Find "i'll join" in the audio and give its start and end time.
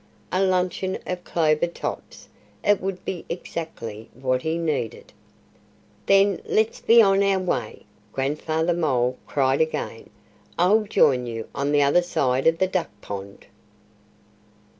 10.57-11.27